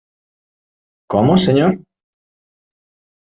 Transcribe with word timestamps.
¿cómo, 1.11 1.37
señor? 1.37 1.73